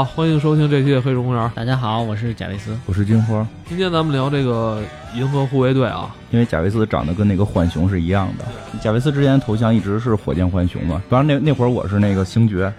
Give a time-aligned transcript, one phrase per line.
[0.00, 1.44] 好，欢迎收听这期的《黑水公园》。
[1.52, 2.74] 大家好，我是贾维斯。
[2.86, 3.46] 我是金花。
[3.68, 4.82] 今天咱们聊这个
[5.14, 8.46] 银河护卫队啊，因为贾维斯长得跟那个浣熊是一样的。
[8.80, 12.72] 贾维斯之前头像一直是火箭浣熊嘛，当然那那会儿我是那个星爵。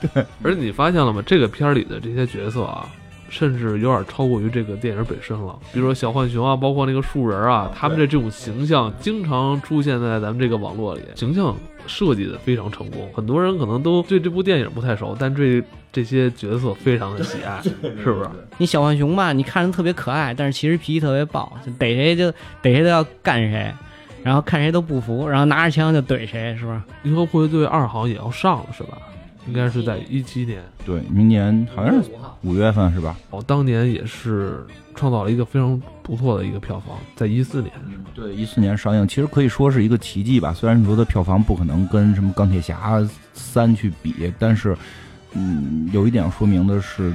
[0.00, 1.22] 对， 而且你发现了吗？
[1.24, 2.88] 这个片儿里的这些角色啊。
[3.34, 11.52] 甚至有点超过于这个电影本身了，比如说小浣熊啊，包括那个树人啊，他们的这种形象经常出现在咱们这个网络里，形象
[11.88, 13.10] 设计的非常成功。
[13.12, 15.60] 很多人可能都对这部电影不太熟，但对
[15.90, 17.60] 这些角色非常的喜爱，
[18.00, 18.30] 是不是？
[18.56, 22.30] 你小浣熊吧，你看着特别可爱，但是其实脾气特别暴，逮谁就
[22.62, 23.74] 逮谁都要干谁，
[24.22, 26.80] 然后看谁都不服，然后拿着枪就怼谁，是不是？
[27.02, 28.96] 银河护卫队二好像也要上了，是吧？
[29.46, 32.10] 应该是在一七年，对，明年好像是
[32.42, 33.16] 五月份是吧？
[33.30, 37.72] 哦，当年也是创造了一个非常不错的一个票房，在一四年，
[38.14, 40.54] 对，一四年上映，其实可以说是一个奇迹吧。
[40.54, 44.74] 虽然你说的票房不可能跟什么钢铁侠三去比，但是，
[45.32, 47.14] 嗯，有一点要说明的是，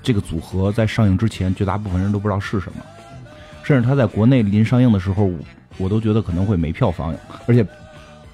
[0.00, 2.82] 这个组合在上映之前，绝大部分人都不知道是什么，
[3.64, 5.28] 甚至他在国内临上映的时候，
[5.76, 7.12] 我都觉得可能会没票房，
[7.46, 7.66] 而且。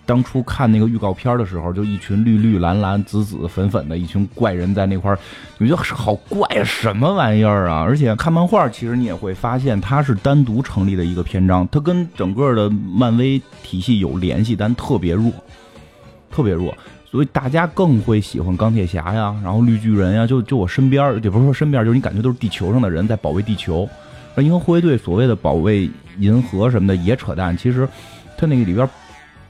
[0.06, 5.18] 当初看那个预告片的时候，就一群绿绿蓝蓝紫紫粉粉的一群怪人在那块儿，
[5.56, 7.80] 你觉得好怪，什么玩意儿啊？
[7.80, 15.32] 而且看漫画，其实你也会发现它是单独成立的一个篇章，它跟整个的漫威体系有联系，但特别弱，
[16.30, 16.76] 特别弱，
[17.10, 23.88] 所以大家更会喜欢钢铁侠呀，然后绿巨人呀，就就我身边，也不是说身边，就是你感觉都是地球上的人在保卫地球。
[24.34, 25.88] 而银河护卫队所谓的保卫
[26.18, 27.88] 银河什么的也扯淡，其实
[28.36, 28.86] 它那个里边。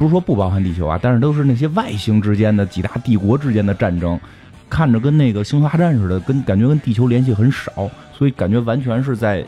[0.04, 4.20] 不是说不包含地球啊，但是都是那些外星之间的几大帝国之间的战争，
[4.69, 9.43] 看着跟那个星球大战似的，跟感觉跟地球联系很少，所以感觉完全是在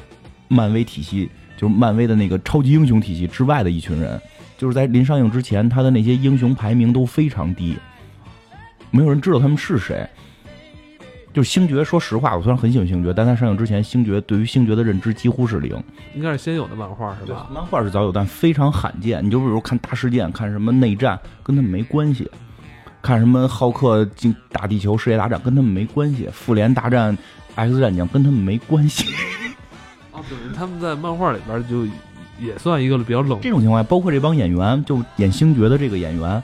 [0.48, 1.28] 漫威体系，
[1.58, 4.18] 就是漫威的那个超级英雄体系之外的一群人。
[4.56, 7.76] 就是在临上映之前，他的那些英雄排名都非常低，
[8.90, 10.08] 没有人知道他们是谁。
[11.36, 15.76] 就是星爵，说实话，我虽然很喜欢星爵，但在上映之前，星爵对于星爵的认知几乎是零。
[16.14, 17.46] 应该是先有的漫画是吧？
[17.52, 19.22] 漫画是早有，但非常罕见。
[19.22, 22.24] 你就比如看大事件，看什么内战，跟他们没关系；
[23.02, 27.14] 看什么浩克进打地球、世界大战，跟他们没关系；复联大战
[27.54, 29.04] X 战警，跟他们没关系。
[30.12, 31.84] 啊，对，他们在漫画里边就
[32.40, 33.38] 也算一个比较冷。
[33.42, 36.42] 这种情况下，包括这帮演员，就演星爵的这个演员。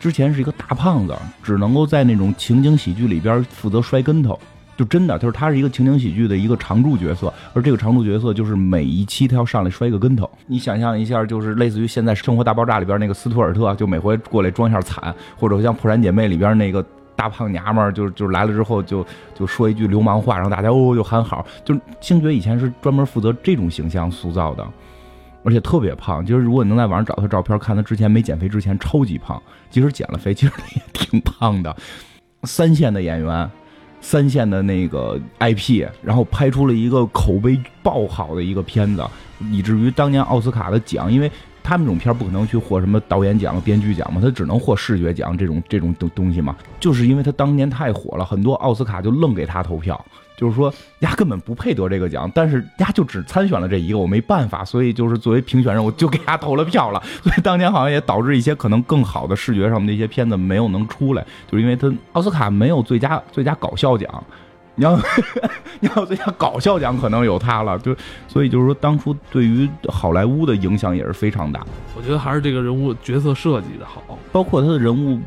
[0.00, 4.36] 之前是一个大胖子，只能够在那种情景喜剧里边负责摔跟头，
[4.76, 10.28] 就真的，就是他是一个情景喜剧的一个常驻角色，而这个常驻角色就是每一期他要上来摔一个跟头。
[10.46, 16.82] 你想象一下，就是类似于现在《生活大爆炸》里边那个斯图尔特，就每回过来装一下惨，或者像《破产姐妹》里边那个
[17.14, 21.44] 大胖娘们儿，就就来了之后就就说一句流氓话，然后大家哦就喊好。
[21.62, 24.66] 就星爵以前是专门负责这种形象塑造的。
[25.42, 31.74] 而且特别胖，就是如果你能在网上找他照片，看他之前没减肥之前超级胖，即使减了肥，其实也挺胖的。
[32.44, 33.50] 三线的演员，
[34.00, 39.04] 三线的那个 IP，然后拍出了一个口碑爆好的一个片子，
[39.50, 41.30] 以至于当年奥斯卡的奖，因为
[41.62, 50.02] 他们这种片不可能去获什么导演奖、编剧奖嘛，他只能获视觉奖这种这种东东西嘛，就是因为他当年太火了，很多奥斯卡就愣给他投票。
[50.40, 57.02] 就是说，丫根本不配得这个奖，但是丫就只参选了这一个，我没办法，所以就是作为评选人，我就给丫投了票了。
[57.22, 64.24] 所以当年好像也导致一些可能更好的视觉上面的一些片子没有能出来，就是因为他奥斯卡没有最佳最佳搞笑奖，
[64.76, 64.98] 你要
[65.78, 67.94] 你要最佳搞笑奖可能有他了，就
[68.26, 71.66] 所以就是说当初对于好莱坞的影响也是非常大。
[71.94, 75.20] 我觉得还是这个人物角色设计的好，包括他的人物。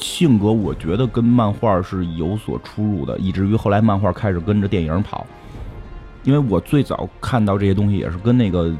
[0.00, 5.26] 性格我觉得跟漫画是有所出入的，以至于后来漫画开始跟着电影跑。
[6.24, 8.72] 因为我最早看到这些东西也是跟那个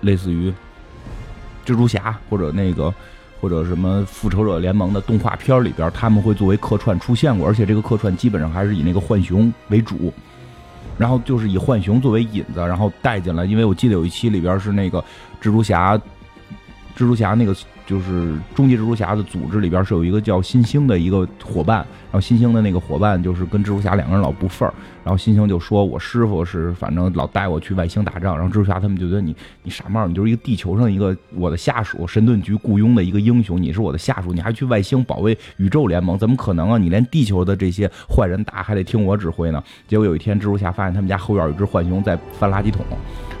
[0.00, 0.52] 类似于
[1.64, 2.92] 蜘蛛侠或者那个
[3.40, 10.12] 或者什么复仇者联盟的动画片里边，他们会作为客串出现过，而且这个客串基本上还是以那个浣熊为主，
[10.98, 13.44] 然后就是以浣熊作为引子，然后带进来。
[13.44, 15.00] 因为我记得有一期里边是那个
[15.40, 17.54] 蜘蛛侠，蜘蛛侠那个。
[17.90, 24.74] 就是终极蜘蛛侠的组织里边是有一个叫新星的一个伙伴，然后新星的那个伙伴就是跟蜘蛛侠两个人老不忿儿，
[25.04, 36.78] 然后新星就说：“我师傅是反正老带我去外星打仗。”然后蜘蛛侠他们就觉得你你傻帽，你就是一个地球上一个我的下属，神盾局雇佣的一个英雄，你是我的下属，你还去外星保卫宇宙联盟，怎么可能啊？
[36.78, 39.62] 你连地球的这些坏人打还得听我指挥呢？
[39.86, 42.84] 结果有一天，蜘蛛侠发现他们家后院有只浣熊在翻垃圾桶。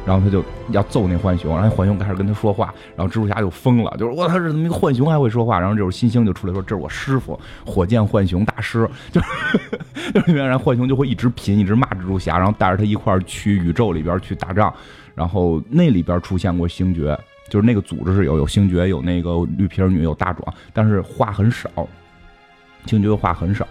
[0.06, 5.60] 然后他就要揍那浣熊，然后浣熊开始跟他说话，然后蜘蛛侠就疯了，就是我他是怎么一个浣熊还会说话？
[5.60, 9.28] 然后这时候新星就出来说：“这是我师傅，火箭浣熊大师。”就是
[10.12, 14.72] 就是原来浣熊就会一直贫，一直骂蜘蛛侠，然后带着他一块儿去宇宙里边去打仗。
[15.14, 17.18] 然后那里边出现过星爵，
[17.48, 21.68] 就是那个组织是有有星爵，有那个绿皮女，有大壮，但是话很少，
[22.86, 23.66] 星爵话很少。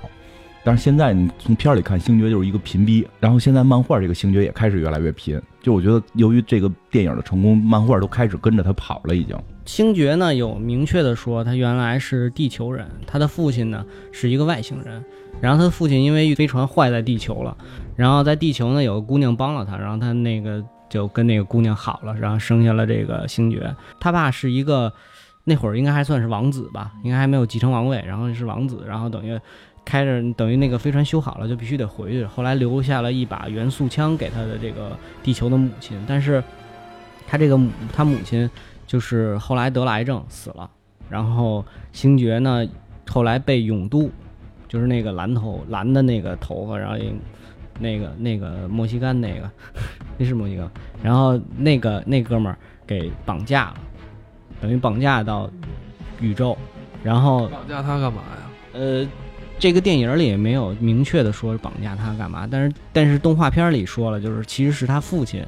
[0.70, 5.42] 但是现在你从片儿里看，星爵就是一个贫逼，然后现在漫画这个星爵也开始越来越贫。
[5.64, 9.36] 就我觉得，由于这个电影的成功，漫画都开始跟着他跑了，已经。
[9.66, 15.04] 星爵呢有明确的说，他原来是地球人，他的父亲呢是一个外星人。
[15.42, 17.58] 然后他的父亲因为飞船坏在地球了，
[17.96, 23.76] 然后在地球呢有个姑娘帮了他，然后他那个就跟那个姑娘好了，然后生下了这个星爵。
[24.00, 24.94] 他爸是一个
[25.46, 29.40] 那会儿应该还算是王子吧，应该还没有继承王位，然后是王子，然后等于
[29.90, 32.24] 开着等于那个飞船修好了就必须得回去。
[32.24, 36.44] 后来留下了一把元素枪给他的这个地球的母亲，但是
[37.28, 38.48] 他这个母他母亲
[38.86, 40.70] 就是后来得了癌症死了，
[41.10, 42.64] 然后星爵呢
[43.08, 44.08] 后来被永都。
[44.68, 46.96] 就是那个蓝头蓝的那个头发，然后
[47.80, 49.50] 那个那个墨西哥那个，
[50.16, 50.70] 那是墨西哥。
[51.02, 53.74] 然后那个那哥们儿给绑架了，
[54.62, 55.50] 等于绑架到
[56.22, 56.56] 宇宙，
[57.04, 58.52] 然后绑架他干嘛呀？
[58.74, 59.08] 呃，
[59.60, 65.46] 这个电影里也没有明确的说绑架他干嘛，但是但是动画片里说了，就是其实是他父亲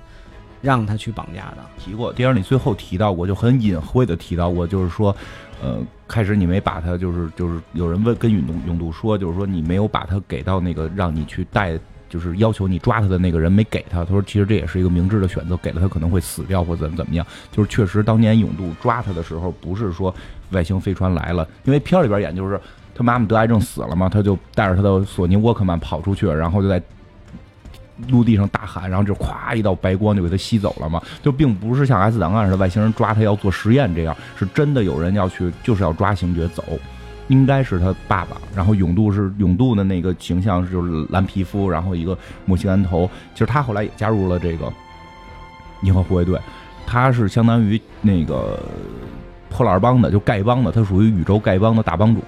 [0.61, 1.57] 让他去绑架的。
[1.79, 5.15] 提过电影里最后提到过，就很隐晦的提到过，就是说。
[5.63, 5.77] 呃，
[6.07, 11.79] 开始你没把他，就是就是有人问跟永度永度说，就是说你没有把他给到那个让你去带，
[12.09, 14.03] 就是要求你抓他的那个人没给他。
[14.03, 17.23] 他说其实这也是一个明智的选择，给了他可能会死掉或怎么怎么样。
[17.51, 20.11] 就是确实当年永度抓他的时候，不是说
[20.49, 22.59] 外星飞船来了，因为片里边演就是
[23.01, 26.81] 他妈妈得癌症死了嘛，他就带着他的索尼沃克曼跑出去，然后就在。
[28.07, 36.63] 陆地上大喊，然后就咵一道白光就给他吸走了嘛，就并不是像 S 档案似的外星人抓他要做实验这样，是真的有人要去，就是要抓星爵走，
[37.27, 38.41] 应该是他爸爸。
[38.55, 44.73] 然后永度是永度的那个形象就是蓝皮肤，然后一个墨西哥头，其实他后来也加入了这个
[45.83, 46.39] 银河护卫队，
[46.87, 48.59] 他是相当于那个
[49.47, 52.21] 破烂帮的，就丐帮的，他属于宇宙丐帮的大帮主，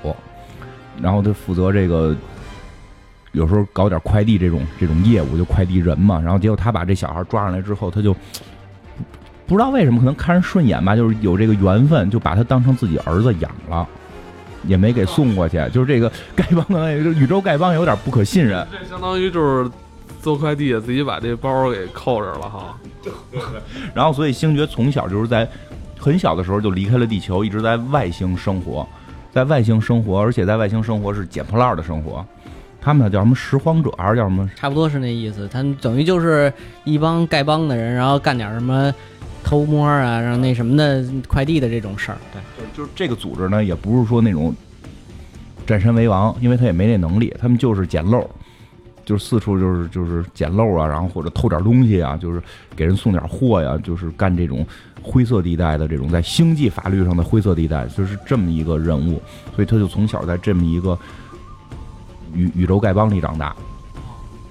[1.01, 2.15] 然后他负责这个。
[3.31, 6.21] 有时候搞点快递这种这种业务，就快递人嘛。
[6.21, 8.15] 然后结果他把这小孩抓上来之后，他就
[9.47, 13.87] 不知道为什么，可能看人顺眼吧，就是有这个缘分，就把他当成自己儿子养了，
[14.67, 15.57] 也没给送过去。
[15.73, 16.07] 就是这个
[16.37, 18.63] 丐帮的那个宇宙丐帮有点不可信任。
[18.71, 19.67] 这相当于就是
[20.21, 22.77] 做快递自己把这包给扣着了哈。
[23.95, 25.49] 然后所以星爵从小就是在
[25.97, 28.87] 很小的时候就离开了地球，一直在外星生活，
[29.33, 32.23] 在外星生活，而且在外星生活是捡破烂的生活。
[32.79, 34.47] 他们叫什么拾荒者还是叫什么？
[34.55, 35.47] 差不多是那意思。
[35.47, 36.53] 他等于就是
[36.83, 38.93] 一帮丐帮的人，然后干点什么
[39.43, 42.17] 偷摸啊，然后那什么的快递的这种事儿。
[42.31, 44.53] 对，就是就是这个组织呢，也不是说那种
[45.65, 47.33] 占山为王，因为他也没那能力。
[47.39, 48.29] 他们就是捡漏，
[49.05, 52.41] 就是四处就是就是捡漏啊，然后或者偷点东西啊，就是
[52.75, 54.65] 给人送点货呀，就是干这种
[55.01, 59.21] 灰色地带的这种在星际法律上的灰色地带，就是这么一个人物。
[59.55, 60.97] 所以他就从小在这么一个。
[62.35, 63.55] 宇宇宙丐帮里长大，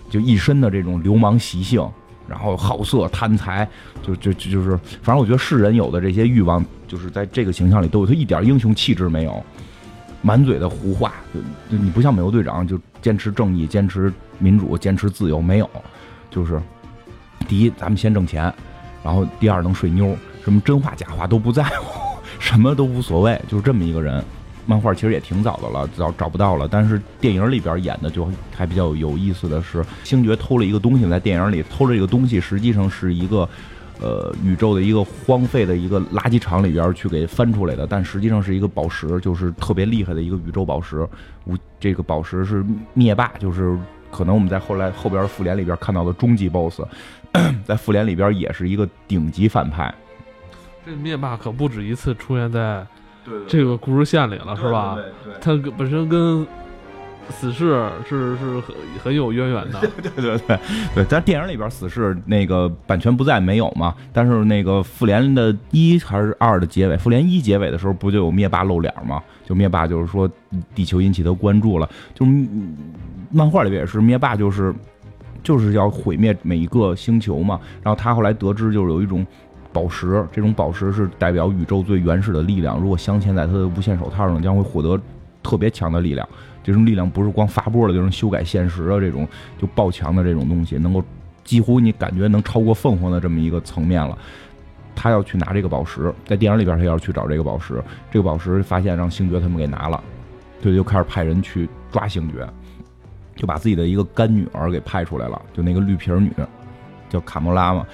[0.09, 1.85] 就一身的这种流氓习性，
[2.29, 3.69] 然后好色贪财，
[4.05, 9.45] 就就就就是，反正我觉得世人有的这些欲望，就是在这个形象里都有，他一点英雄气质没有，
[10.23, 15.69] 满嘴的胡话，就就你不像美国队长，就坚持正义、坚持民主、坚持自由，没有，
[16.31, 16.61] 就是
[17.47, 18.53] 第一咱们先挣钱，
[19.03, 24.25] 然后第二能睡妞，什么真话假话都不在乎，什么都无所谓，就是这么一个人。
[24.65, 26.69] 漫画其实也挺早的了，找找不到了。
[26.71, 33.49] 但是电影里边演的就还比较有意思的是，星爵偷了一个东西，在电影里偷了这个东西，实际上是一个，
[34.03, 41.09] 呃，宇宙的一个荒废的一个垃圾场里边去给翻出来的，但实际上是一个宝石，就是特别厉害的一个宇宙宝石。
[41.45, 43.79] 无这个宝石是灭霸，就是
[44.11, 46.83] 可能我们在后来后边复联里边看到的终极 BOSS，
[47.65, 49.95] 在复联里边也是一个顶级反派。
[50.85, 52.85] 这灭霸可不止一次出现在。
[53.25, 54.99] 对这个故事线里了，是吧？
[55.25, 56.45] 对，他本身跟
[57.31, 59.81] 死侍是是很很有渊源的。
[59.81, 60.59] 对对对
[60.95, 63.95] 对，在电影里边，死侍那个版权不在没有嘛？
[64.13, 69.23] 但是那个复联的一还是二的结尾，复联一结尾的时候不就有灭霸露脸吗？
[69.45, 70.31] 就灭霸就是说
[70.75, 72.33] 地球引起他关注了，就是
[73.31, 74.75] 漫画里边也是灭霸就是
[75.43, 77.59] 就是要毁灭每一个星球嘛。
[77.83, 79.27] 然后他后来得知就是有一种。
[79.75, 82.79] 宝石，这种宝石是代表宇宙最原始的力量。
[82.79, 85.01] 如果镶嵌在他的无限手套上，将会获得
[85.53, 86.27] 特别强的力量。
[86.65, 89.29] 这种力量不是光发波的，就是修改现实的，这种
[89.61, 91.05] 就爆强的这种东西，能够
[91.45, 94.17] 几乎你感觉能超过凤凰的这么一个层面了。
[94.95, 100.03] 他要去拿这个宝石，在电影里边他要去找这个宝石，这个宝石发现让星爵他们给拿了，
[100.63, 102.49] 对，就开始派人去抓星爵，
[103.37, 106.33] 就把自己的一个干女儿给派出来了，就那个绿皮女，
[107.11, 107.87] 叫卡莫拉嘛。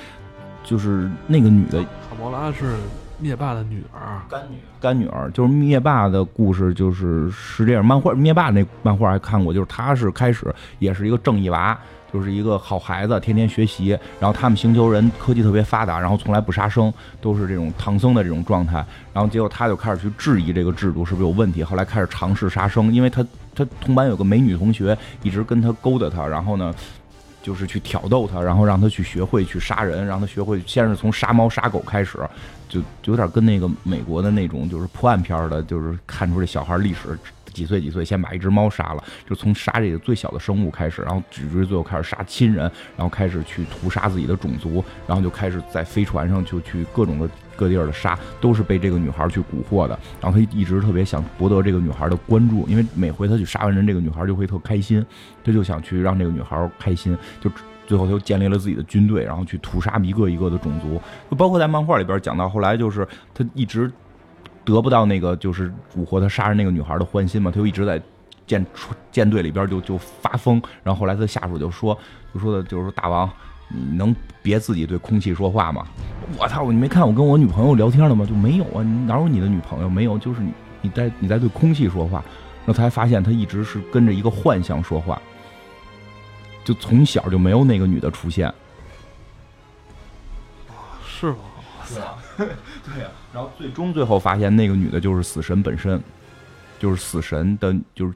[0.63, 2.77] 就是那个女的，卡莫拉是
[3.21, 7.85] 灭霸的女儿，干女儿干女儿就是灭霸的故事，就是是这样。
[7.85, 11.77] 漫画灭霸那漫画还看过，就是他是开始也是一个正义娃，
[12.13, 13.99] 就是一个好孩子，天天学习。
[14.21, 18.77] 然后他们星球人科技特别发达，然后从来不杀生，都是这种唐僧的这种状态。
[19.13, 26.73] 然后结果他就开始去质疑这个制度是不是有问题，后来开始尝试杀生，因为他他同班有个美女同学一直跟他勾搭他，然后呢。
[27.49, 32.19] 就是去挑逗他，然后让他去学会去杀人，让他学会先是从杀猫杀狗开始，
[32.69, 37.19] 就有点跟那个美国的那种就是破案片的，就是看出这小孩历史
[37.55, 47.27] 几岁几岁先把一只猫杀了，就从杀这个最小的生物开始，然后直至最后开始杀亲人，然后开始去屠杀自己的种族，然后就开始在飞船上就去各种的。
[47.59, 55.05] 各地儿的杀都是被这个女孩去蛊惑的，然后他一直特别想博得这个女孩的关注，因为每回他去杀完人，这个女孩就会特开心，
[55.43, 57.51] 他就想去让这个女孩开心，就
[57.85, 63.91] 最后他又建立了自己的军队，然后去屠杀一个一个的种族，就包括在漫画里边讲到后来，就是他一直
[64.65, 68.01] 得不到那个就是蛊惑他杀人那个女孩的欢心嘛，他就一直在
[68.47, 68.65] 舰
[69.11, 71.99] 舰队里边就就发疯，然后后来他下属就说
[72.33, 73.29] 就说的就是说大王。
[73.69, 75.87] 你能别自己对空气说话吗？
[76.39, 76.71] 我操！
[76.71, 78.27] 你没看我跟我女朋友聊天了吗？
[78.27, 78.83] 就没有啊！
[79.07, 79.89] 哪有你的女朋友？
[79.89, 82.23] 没有，就是你你在你在对空气说话。
[82.67, 85.21] 然后他还发现他一直是跟着一个幻象说话，
[86.65, 88.53] 就从小就没有那个女的出现。
[91.07, 91.37] 是吗？
[92.37, 93.09] 对呀。
[93.33, 95.99] 然后最终最后发现那个女的就是死神本身，
[96.79, 98.15] 就是死神的，就是。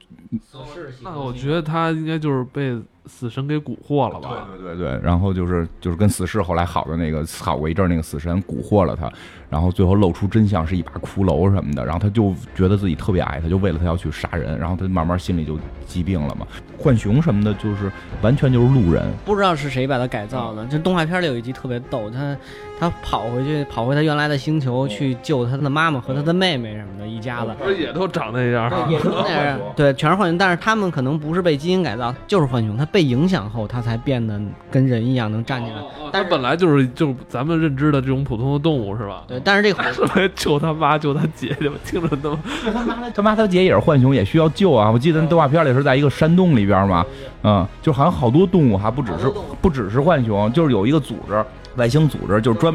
[1.01, 2.79] 那我觉得他应该就是被。
[3.05, 4.47] 死神给蛊惑了吧？
[4.49, 9.11] 对对对对，然后就是就是跟死侍后来好的那个好过一阵那个死神蛊惑了他，
[9.49, 16.47] 然后最后露出真相是一把骷髅什么的，然后他就觉得自己特别矮他，就为了他要去杀人，然后他慢慢心里就疾病了嘛。
[16.77, 17.91] 浣熊什么的，就是
[18.21, 20.65] 完全就是路人，不知道是谁把他改造的。
[20.67, 22.35] 就动画片里有一集特别逗，他
[22.79, 28.89] 他跑回去跑回他原来的星球去救他的妈妈和他的妹妹什么的一家子，不是也都长那样？
[28.89, 32.87] 也都那样， 对，全是浣熊，但是他们可能不是被基因改造，就是浣熊，他。
[32.93, 35.77] 被影响后，他才变得跟人一样能站起来。
[36.11, 39.23] 但本来就是就是咱们认知的这种普通的动物，是吧？
[39.27, 39.41] 对。
[39.43, 42.37] 但是这个 救他妈救他姐姐，听着都
[42.71, 44.91] 他妈他妈他姐也是浣熊，也需要救啊！
[44.91, 47.03] 我记得动画片里是在一个山洞里边嘛，
[47.43, 49.27] 嗯，就好像好多动物，还不只是
[49.59, 51.43] 不只是浣熊，就是有一个组织，
[51.75, 52.71] 外星组织，就是专。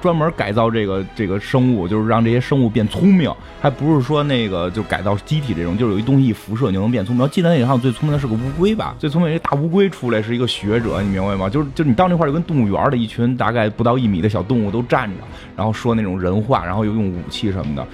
[0.00, 7.22] 专门改造这个这个生物，就是让这些生物变聪明，还不是说那个就改造机体这种，就是有一东西一辐射你就能变聪明。
[7.22, 11.48] 我记得那里好像最聪明的是个乌龟吧，最聪明一个大乌龟出来是一个学者，你明白吗？
[11.48, 15.16] 就是就你到那块就跟动物园的一群大概不到一米的小动物都站着，
[15.56, 17.86] 然后说那种人话，然后又用武器什么的。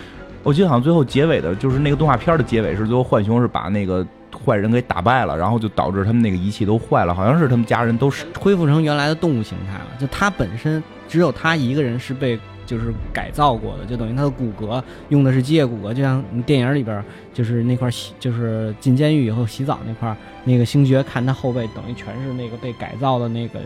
[0.43, 4.07] 我记得好像最后结尾的就是那个动画片的结尾是最后浣熊是把那个
[4.45, 10.83] 坏人给打败了，然后就导致他们那个仪器都坏了，好像是他们家人都是恢复成原来的动物形态了，就它本身。
[11.09, 23.61] 只有他一个人是被就是改造过的，就等于他的骨骼用的是机械骨骼，就像电影里边就是那块洗，就是进监狱以后洗澡那块，那个星爵看他后背，等于全是那个被改造的那个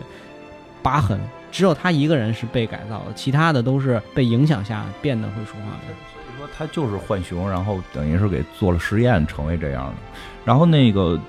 [0.83, 1.19] 疤痕。
[1.51, 5.93] 只有他一个人是被改造的，其他的都是被影响下变得会说话的。
[6.13, 9.93] 所以说他就是浣熊，然后等于是给做了实验成为这样的。
[10.45, 11.19] 然后那个。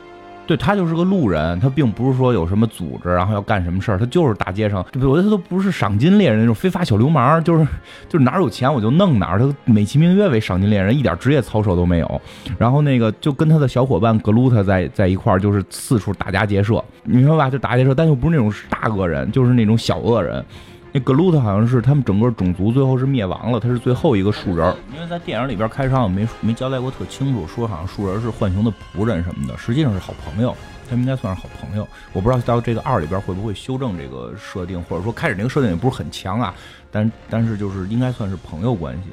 [0.51, 7.65] 对他就是个路人，他并不是说有什么组织，然后要干什么事儿，他就是大街上，我觉得他都不是赏金猎人那种非法小流氓，就是
[8.09, 12.21] 就是哪有钱我就弄哪儿，他美其名曰为赏金猎人，一点职业操守都没有。
[12.59, 17.49] 然后那个就跟他的小伙伴格鲁特在在一块儿，就是四处打家劫舍，你明白吧？
[17.49, 20.45] 就打家劫舍，但又不是那种大恶人，就是那种小恶人。
[20.93, 24.75] 那格鲁特好像是他们整个种族最后是灭亡了，他是最后一个树人。
[24.93, 30.53] 因为在电影里边开场没没交代过特清楚，说好像树人是浣熊的仆人什么的，实际上是好朋友，
[30.89, 31.87] 他们应该算是好朋友。
[32.13, 36.53] 我不知道到这个二里边会不会修正这个设定，或者说开始那个设定也不是很强啊，
[36.91, 39.11] 但但是就是应该算是朋友关系。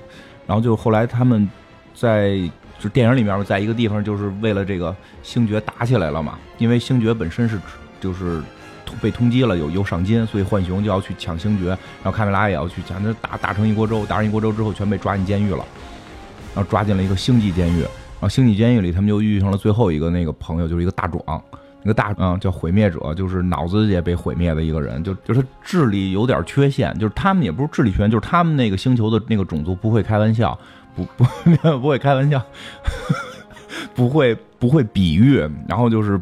[0.48, 1.48] 然后就后来他们
[1.94, 2.40] 在
[2.80, 7.60] 就电影里面在一个地方就是为了这个星爵打起来了嘛，因为星爵本身是
[8.02, 8.42] 就是。
[9.02, 15.66] 被通缉了，有有赏金，所以浣熊就要去抢星爵，然后卡梅拉也要去抢，那打打成一锅粥，打成一锅粥之后，全被抓进监狱了，
[16.56, 21.22] 然后抓进了一个星际监狱，然后星际监狱里，他们就遇上了最后一个那个朋友，就是一个大壮，
[21.84, 30.58] 那个大嗯叫毁灭者，就是脑子也被毁灭的一个人，就就是智力有点缺陷，就是他们也不是智力缺陷，就是他们那个星球的那个种族不会开玩笑，
[30.96, 31.24] 不不
[31.80, 32.42] 不会开玩笑，
[33.94, 36.20] 不会不会比喻，然后就是。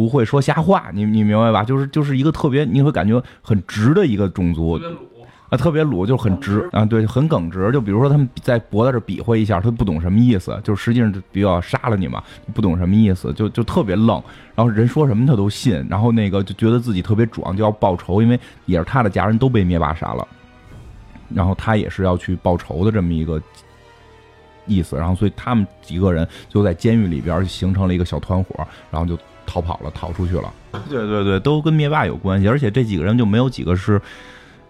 [0.00, 1.62] 不会说瞎话，你你明白吧？
[1.62, 4.80] 就是就是一个特别你会感觉很直的一个种族，
[5.50, 7.70] 啊，特别鲁，就是很直啊，对，很耿直。
[7.70, 12.22] 就比如说他们在脖子这比划一下，他不懂什么意思，就实际上就比较杀了你嘛，
[12.54, 14.22] 不懂什么意思，就就特别愣。
[14.54, 20.26] 然后人说什么他都信，然后那个就觉得自己特别壮，就要报仇，因为也是他的家人都被灭霸杀了。
[21.34, 23.40] 然后他也是要去报仇的这么一个
[24.66, 29.16] 意思，然后所以他们几个人就在监狱里边形成了一个小团伙，然后就
[29.50, 30.52] 逃跑了，逃出去了。
[30.88, 34.00] 对对对，都跟灭霸有关系，而且这几个人就没有几个是，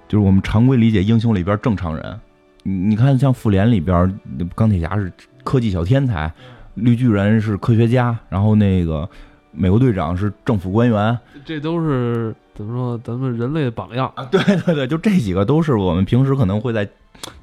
[0.09, 2.21] 就是我们常规理解英雄里边正常人。
[2.63, 4.19] 你你看，像复联里边，
[4.55, 5.13] 钢铁侠是
[5.45, 6.33] 科技小天才，
[6.77, 9.07] 绿巨人是科学家，然后那个
[9.53, 12.99] 美国队长是政府官员这都是怎么说？
[13.05, 14.11] 咱们人类的榜样。
[14.15, 16.87] 啊， 对对对，就这几个都是我们平时可能会在，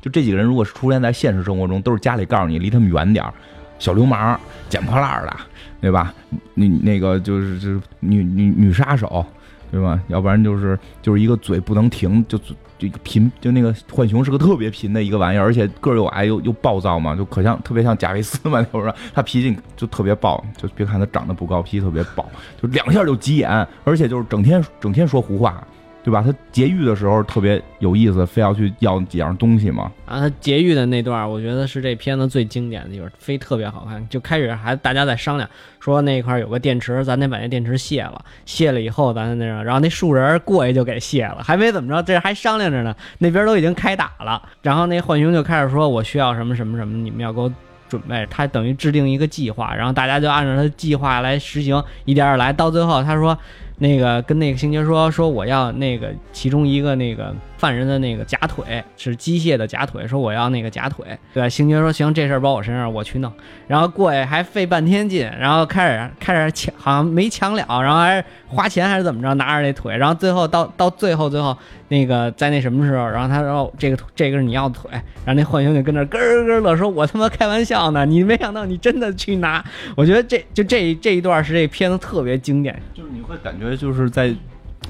[0.01, 3.33] 就这几个人如果是出现在现实生活中，都是家里告诉你离他们远点儿，
[3.79, 5.35] 小流氓、捡破烂的，
[5.81, 6.13] 对吧？
[6.53, 9.25] 那那个就是就是女女女杀手，
[9.71, 9.99] 对吧？
[10.07, 22.23] 要不然就是就是一个嘴不能停，就就贫，就那个浣熊是个特别贫的一个玩意儿，而且个儿又矮又又暴躁嘛，就可像特别像贾维斯嘛，就是他脾气就特别暴，就别看他长得不高，脾气特别暴，
[22.61, 25.65] 就两下就急眼，而且就是整天整天说胡话，
[26.07, 26.23] 对吧？
[26.25, 29.91] 他劫狱的时候特别有意思，非要去要几样东西嘛。
[30.05, 34.07] 啊，他劫狱的那段，我觉得是这片子最经典的地方，非特别好看。
[34.07, 35.49] 就开始还大家在商量，
[35.81, 44.41] 说那块儿有个电池，咱得把那电池卸了，卸了以后咱那个，然后那树人过去就给卸了，还没怎么着，这还商量着呢，那边都已经开打了。
[44.61, 47.51] 然后那浣熊就开始说，我需要什么什么什么，你们要给我
[47.89, 48.25] 准备。
[48.29, 53.37] 他等于制定一个计划，然后大家就按照他的计划来实行，一点点来，到最后他说。
[53.77, 61.49] 那个跟那个星爵说说我要那个其中一个那个犯人的那个假腿是机械的假腿，说我要那个假腿，对吧？
[61.49, 63.31] 星爵说行，这事儿包我身上，我去弄。
[63.67, 71.57] 然后过去还费半天劲，然后开始开始抢，好像没抢了，然后还是花钱还是怎么着，拿着那腿，然后最后到到最后最后
[71.89, 74.91] 那个在那什么时候，然后他说这个这个是你要的腿，
[75.25, 79.63] 然后那浣熊就跟那咯咯咯乐说，我他妈开玩笑呢，你没想到你真的去拿。
[79.95, 84.33] 我觉得这就这这一段是这片子特别经典，就是你会感觉就是在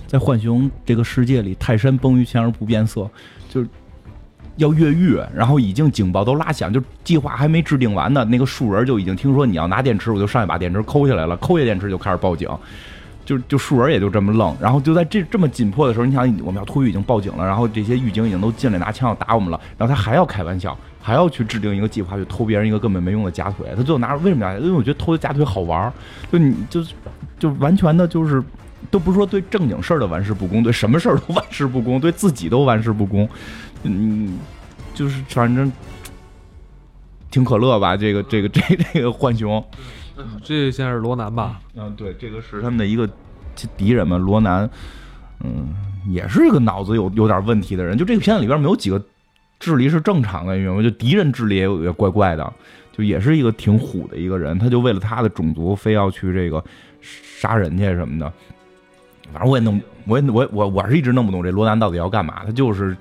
[0.05, 3.10] 在浣熊这个世界里，泰山崩于前而不变色，
[3.49, 3.67] 就是
[4.57, 12.49] 要越狱，然后已经警报都拉响，就计划还没制定完呢，那个树人就已经听说你要拿电池，我就上去把电池抠下来了，抠下电池就开始报警。
[13.25, 24.57] 就就树人也就这么愣，然后就在这这么紧迫的时候，你想我们要脱狱已经报警了，然后这些狱警已经都进来拿枪要打我们了，然后他还要开玩笑，还要去制定一个计划去偷别人一个根本没用的假腿，他最后拿着为什么呀？
[24.57, 25.91] 因为我觉得偷的假腿好玩儿，
[26.31, 26.81] 就你就
[27.38, 28.41] 就完全的就是
[28.89, 33.27] 都不是说对正经事儿的玩世不恭，对什么事儿都玩世不恭，对自己都玩世不恭，
[33.83, 34.37] 嗯，
[34.93, 35.71] 就是反正
[37.29, 38.61] 挺可乐吧，这个这个这
[38.93, 39.63] 这个浣熊。
[40.43, 41.59] 这现在是罗南吧？
[41.75, 43.07] 嗯，对，这个是他们的一个
[43.75, 44.67] 敌人嘛，罗南，
[45.43, 45.67] 嗯，
[46.07, 47.95] 也是一个脑子有有点问题的人。
[47.97, 48.99] 就这个片子里边没有几个
[49.59, 50.81] 智力是正常的，你明白吗？
[50.81, 52.53] 就敌人智力也有也怪怪的，
[52.91, 56.63] 就也是一个挺虎的一个人，他就为了他的种族非要去这个
[57.01, 58.33] 杀人去什么的。
[59.33, 62.95] 反正我也弄，我也我我我是一直弄不懂这罗南到底要干嘛，他就是。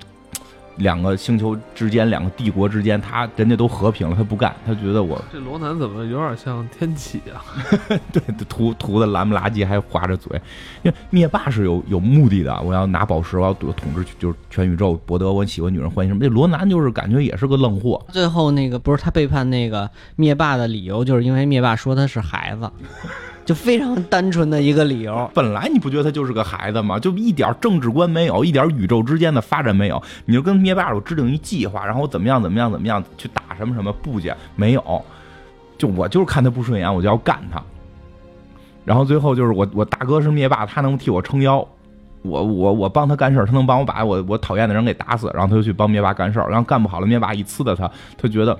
[0.77, 7.41] 两个星球之间，两个帝国之间，他人家都和平了，他不干，他觉得我这罗南怎么有点像天启啊？
[8.13, 10.39] 对，涂涂的蓝不拉几，还划着嘴。
[10.83, 16.19] 因为灭霸是有有目的的，我要拿宝石，我要统治就是全宇宙，博得我喜欢女人欢心什么。
[16.19, 17.99] 这罗南就是感觉也是个愣货。
[18.11, 22.71] 最后那个不是他背叛那个灭霸的理由，就是因为灭霸说他是孩子。
[23.47, 26.99] 就非常单纯的一个理由，本来你不觉得他就是个孩子吗？
[26.99, 35.01] 就一点政治观没有，一点宇宙之间的发展没有，你就跟灭霸我制定一计划，然后怎么样怎么样怎么样去打什么什么部件没有，
[35.77, 37.63] 就我就是看他不顺眼，我就要干他。
[38.83, 41.65] 然后最后就是我我大哥是灭霸，他能替我撑腰，
[42.23, 48.59] 我我我帮他干事他能帮我把我我讨厌的人给打死，然后他就去帮灭霸干事然后干不好了，灭霸一呲的他，他觉得。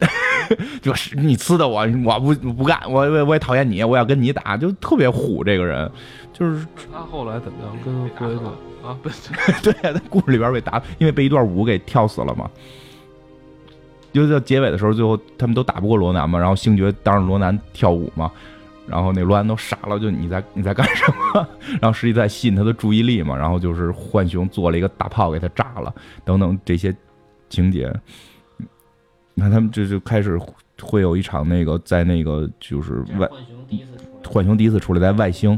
[0.80, 5.90] 就是你呲的我，我不不干，我我我也讨厌你，我要跟你打，就特别虎这个人，
[6.32, 7.76] 就是他后来怎么样？
[7.84, 8.44] 跟龟子
[8.82, 12.48] 啊，对 对，在故事里边被打，因为被一段舞给跳死了嘛。
[14.10, 18.30] 就在结尾的时候，最后他们都打不过罗南嘛，然后星爵当着罗南跳舞嘛，
[18.86, 21.46] 然后那罗南都傻了，就你在你在干什么？
[21.78, 26.94] 然后实际在吸引他的注意力嘛，然后就是浣熊做了一个大炮给他炸了，等等这些
[27.50, 27.92] 情节。
[29.38, 30.36] 你看他们这就开始
[30.82, 33.28] 会有一场那个在那个就是外
[34.24, 35.56] 浣熊第一次出来在外星，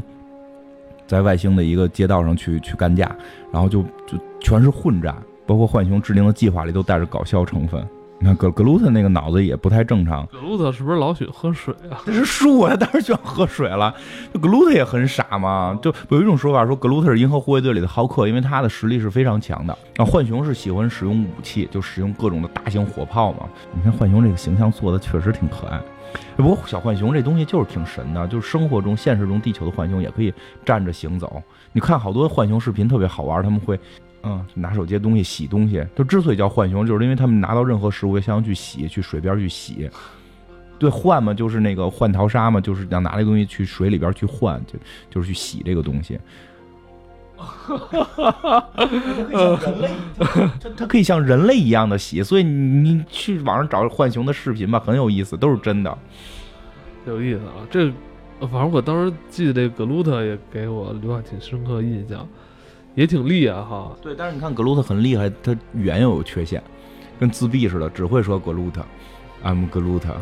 [1.07, 3.11] 在外星的一个街道上去去干架，
[3.51, 5.15] 然后就就全是混战，
[5.47, 7.83] 包括浣熊制定的计划里都带着搞笑成分。
[8.23, 10.23] 你看格格鲁特那个脑子也不太正常。
[10.27, 11.97] 格鲁特是不是老喜欢喝水啊？
[12.05, 13.91] 这是树啊， 当然喜欢喝水了。
[14.39, 19.75] 格鲁特也很傻嘛，就有一种说法说格鲁特是银河护卫队里的浩克，因为他的实力是非常强的。
[19.95, 23.49] 然后浣熊是喜欢使用武器，就使用各种的大型火炮嘛。
[23.73, 25.81] 你看浣熊这个形象做的确实挺可爱。
[26.37, 30.31] 不过小浣熊这东西就是挺神的，就是生活中现实中地球的浣熊也可以
[30.63, 31.41] 站着行走。
[31.73, 33.79] 你看好多浣熊视频特别好玩，他们会
[34.23, 39.89] 嗯，拿手接东西、洗东西，就之所以叫浣熊，就是因为他们拿到任何食物也想去洗，去水边去洗。
[40.77, 44.79] 对，换嘛，就是那个换淘沙嘛，就是想拿这个东西去水里边去换，就
[45.09, 46.19] 就是去洗这个东西。
[50.59, 55.97] 它它可以像人类一样的洗，所以你你去网上找浣熊的视频吧，很有意思，都是真的。
[57.07, 57.65] 有意思啊！
[57.71, 57.91] 这
[58.39, 62.27] 呃反正我当时记得这格鲁特也给我留下挺深刻的印象，
[62.95, 63.91] 也挺厉害哈。
[64.01, 66.61] 对，但是你看格鲁特很厉害，他语言又有缺陷，
[67.19, 68.83] 跟自闭似的，只会说格鲁特
[69.43, 70.15] ，I'm 格鲁特。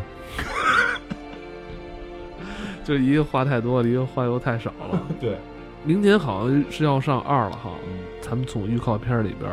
[2.84, 5.00] 就一个话太多了，一个话又太少了。
[5.20, 5.36] 对，
[5.84, 7.70] 明年好像是要上二了哈，
[8.20, 9.50] 咱们从预告片里边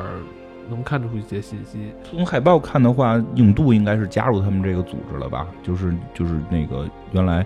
[0.69, 1.91] 能看出一些信息。
[2.03, 5.47] 从海报看的话，影度应该是加入他们这个组织了吧？
[5.61, 7.45] 就是就是那个原来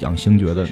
[0.00, 0.66] 养星爵的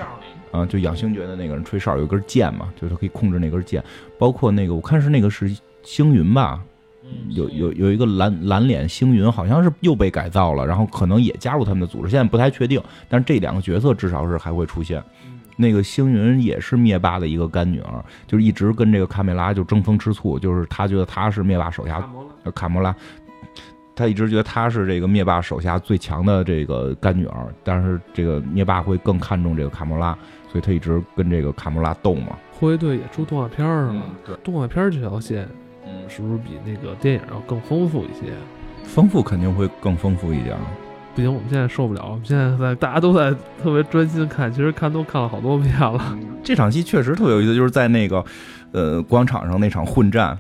[0.52, 3.82] 啊，就养星爵的那个人吹哨有一根剑嘛，就是他可以控制那根剑，
[4.16, 5.50] 包括那个我看是那个是
[5.82, 6.62] 星云吧。
[7.30, 12.80] 有有有一个蓝蓝脸星云，好像是又被改造了，然后可能也加入他们的组织，现在不太确定。
[13.08, 15.02] 但是这两个角色至少是还会出现。
[15.56, 22.08] 那个星云也是灭霸的一个干女儿，就是一直跟这个卡梅拉就争风吃醋，就是他觉得他是灭霸手下
[22.44, 22.94] 呃卡莫拉，
[23.94, 30.16] 他一直觉得他是这个灭霸手下最强的这个干女儿，但是这个灭霸会更看重这个卡莫拉，
[30.52, 32.36] 所以他一直跟这个卡莫拉斗嘛。
[32.52, 35.48] 护卫队也出动画片儿了，对，动画片儿这条线，
[35.86, 38.32] 嗯，是不是比那个电影要更丰富一些？
[38.84, 40.56] 丰富肯定会更丰富一点。
[41.14, 46.16] 不行，我们现在受不了，我们现在在大家都在特别专心看，其实看都看了好多遍了。
[46.42, 48.24] 这场戏确实特别有意思，就是在那个
[48.72, 50.38] 呃广场上那场混战，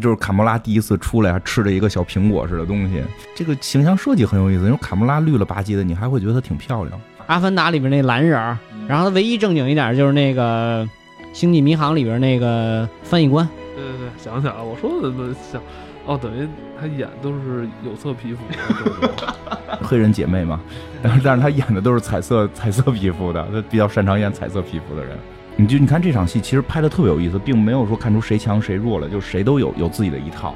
[0.00, 3.02] 就是卡莫拉第一次出来还吃着一个小苹果似的东西，
[3.34, 7.00] 这个形象设计很有意思，因为卡莫拉绿了吧唧的，你还会觉得她挺漂亮。
[7.30, 10.84] 阿凡达里边那蓝人儿，然后他唯一正经一点就是那个
[11.32, 15.62] 星际迷航里边那个翻译官，对对对，想起来了，我说的想，
[16.06, 18.42] 哦，等于他演都是有色皮肤
[19.80, 20.60] 黑人姐妹嘛，
[21.00, 25.16] 但是但是她演的都是彩色彩色皮肤的，他比较擅长演彩色皮肤的人。
[25.54, 30.52] 你就你看这场戏，其实拍的特别有意思，并没有说看出谁强谁弱了，就谁都有有自己的一套，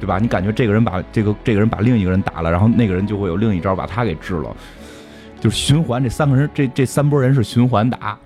[0.00, 0.18] 对吧？
[0.18, 4.56] 你感觉这个人把这个这个人把另一个人打了，然后那个人就会有另一招把他给治了，
[5.40, 6.02] 就是循环。
[6.02, 8.18] 这三个人这这三拨人是循环打，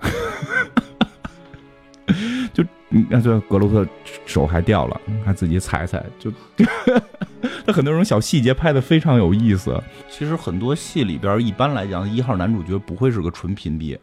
[2.53, 3.87] 就你看这格鲁特
[4.27, 6.33] 手还掉了，还自己踩踩，就
[7.67, 9.81] 他很多种小细节拍的非常有意思。
[10.11, 13.99] 其实很多戏里边，一般来讲，一号男主角不会是个纯屏蔽，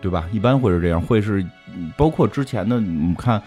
[0.00, 0.26] 对吧？
[0.32, 1.44] 一般会是这样，会是
[1.96, 3.42] 包括之前的，你看，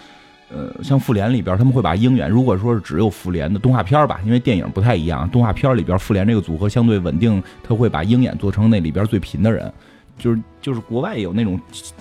[0.54, 9.74] 呃，像复联里边，他们会把鹰眼，如果说是只有复联的动画片吧，因为电影不太一样，动画片里边复联这个组合相对稳定，他会把鹰眼做成那里边最贫的人，
[10.18, 11.60] 就是就是国外有那种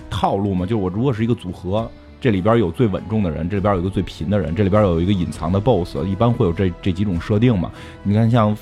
[0.09, 1.89] 套路嘛，就是我如果是一个组合。
[2.21, 7.69] 这里边有最稳重的人，这里边有一个最贫的人，这里边有一个隐藏的 BOSS，一般会有这这几种设定嘛。
[8.01, 8.55] 你看像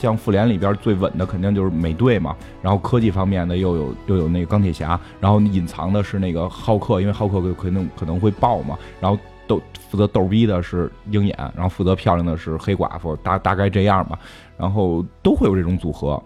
[0.00, 9.60] 像复联里边最稳的肯定就是美队嘛，然后科技方面的又有又有那个钢铁侠，然后隐藏的是那个浩克，因为浩克可能可能会爆嘛，然后逗
[9.90, 14.18] 负责逗逼的是鹰眼，然后负责漂亮的是黑寡妇，大大概这样吧，
[14.56, 16.22] 然后都会有这种组合，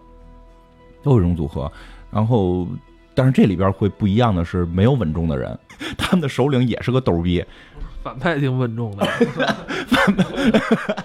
[1.02, 1.70] 都有这种组合，
[2.10, 2.66] 然后。
[3.16, 5.56] 但是这里边会不一样的是，没有稳重的人，
[5.96, 7.44] 他们的首领也是个逗逼，
[8.02, 9.06] 反派挺稳重的，
[9.86, 11.04] 反 派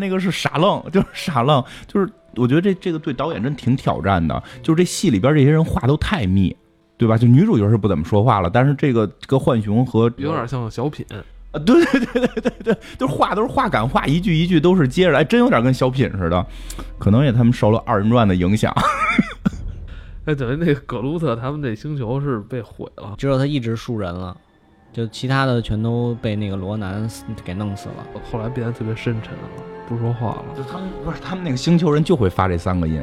[0.00, 6.54] 那个是傻愣， 就是傻愣，就是我觉得这这个对导演真挺挑战的，就是这戏里边这些人话都太密，
[6.96, 7.16] 对吧？
[7.16, 11.04] 就女主角是不怎么说话了，但是这个这个浣熊和有点像小品。
[11.52, 16.46] 啊，对对对对对对，就是话都是话赶话，一句一句都是接着来，真有点跟小品似的，
[16.98, 18.74] 可能也他们受了二人转的影响。
[20.26, 24.36] 哎，等于那个葛鲁特他们那星球是被毁了，只有他一直树人了，
[24.96, 27.06] 就其他的全都被那个罗南
[27.44, 28.06] 给弄死了。
[28.32, 29.40] 后来变得特别深沉了，
[29.86, 30.44] 不说话了。
[30.56, 33.02] 就他们不是他们那个星球人就会发这三个音，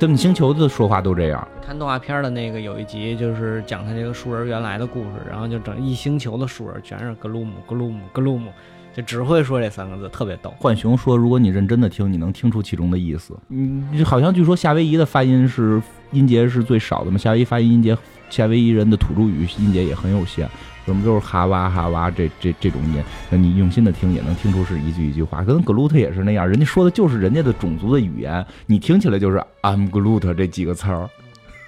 [0.00, 1.46] 他们星球的说话都这样。
[1.60, 8.50] 看动画片的那个有一集就是讲他这个树人原来的故事，然后就整一星球的树人全是格鲁姆格鲁姆格鲁姆，
[8.94, 10.54] 就只会说这三个字，特别逗。
[10.58, 13.38] 浣熊说：“如果你认真的听，你能听出其中的意思。
[13.50, 17.94] 嗯，好像据说夏威夷的发音是音节是最少的嘛，夏威夷发音音节，
[18.30, 20.48] 夏威夷人的土著语音节也很有限，
[20.84, 25.42] 怎么就是哈哇哈哇这这这种音，那你用心的听也能听出是一句一句话。
[25.44, 31.08] 跟格鲁特也是那样，人家说的就是人家的种族的语言，你听起来就是 I'm Groot 这几个词儿。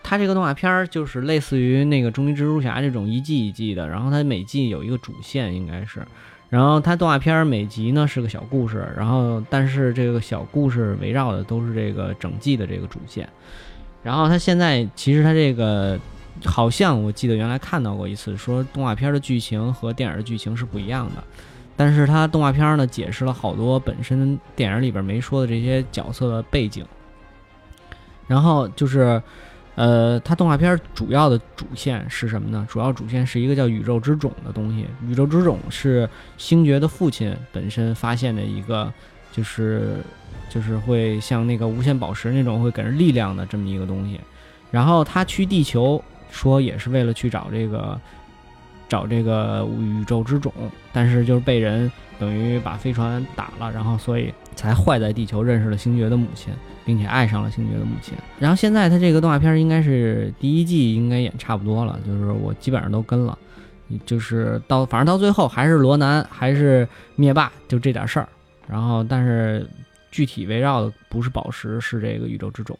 [0.02, 6.02] 他这个动画片儿就是类似于那个《终极蜘蛛侠》这种一季一季的，然后它每季有一个主线，应该是。
[6.50, 13.26] 然后它动画片儿每集呢是个小故事，然后但是这个小故事围绕的都是这个整季的这个主线。
[14.02, 15.98] 然后它现在其实它这个
[16.44, 21.22] 好像我记得原来看到过一次，说动画片的剧情和电影的剧情是不一样的，
[21.76, 26.84] 但是它动画片呢解释了好多本身电影里边没说的这些角色的背景，
[28.26, 29.22] 然后就是。
[29.76, 32.64] 呃，它动画片主要的主线是什么呢？
[32.70, 34.86] 主要主线是一个叫宇宙之种的东西。
[35.04, 38.92] 宇宙之种是星爵的父亲本身发现的一个，
[39.32, 39.96] 就是
[40.48, 44.20] 就是会像那个无限宝石那种会给人力量的这么一个东西。
[44.70, 46.00] 然后他去地球，
[46.34, 47.98] 说也是为了去找这个
[48.88, 50.52] 找这个宇宙之种，
[50.92, 56.52] 但是就是被人等于把飞船打了，然后所以才坏在地球，认识了星爵的母亲。
[56.86, 58.12] 并且爱上了星爵的母亲。
[58.38, 63.38] 然后现在他这个动画片应该是第一季应该演差不多了，就是我基本上都跟了，
[64.04, 68.28] 就是到反正到最后还是罗南还是灭霸就这点事儿。
[68.68, 69.66] 然后但是
[70.10, 72.78] 具体围绕的不是宝石，是这个宇宙之种。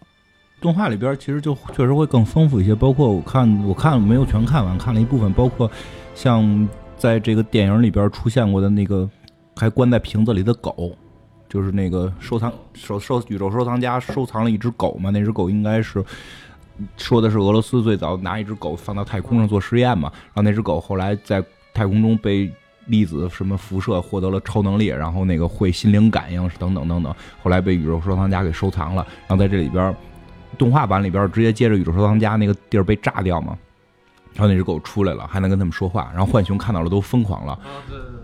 [0.64, 5.70] 动画里边其实就确实会更丰富一些，包括我看我看没有全看完，看了一部分，包括
[6.14, 9.06] 像在这个电影里边出现过的那个
[9.56, 10.96] 还关在瓶子里的狗。
[11.46, 16.02] 就是那个收藏收收宇宙收藏家收藏了一只狗嘛，那只狗应该是
[16.96, 22.50] 说的是俄罗斯最早拿一只狗放到太空上做实验嘛，然后那只狗后来在太空中被
[22.86, 29.94] 粒子什么辐射获得了超能力，然后那个会心灵感应等等等等，后来被宇宙收藏家给收藏了，然后在这里边
[30.54, 33.56] 动画版里边直接接着宇宙收藏家那个地儿被炸掉嘛。
[34.34, 36.10] 然后那只狗出来了，还能跟他们说话。
[36.12, 37.52] 然后浣熊看到了都疯狂了。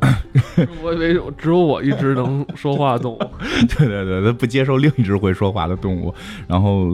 [0.01, 0.19] 啊，
[0.57, 3.19] 对， 我以为只有我一只能说话的动物。
[3.79, 6.13] 对 对对，它不接受另一只会说话的动物。
[6.49, 6.85] 然后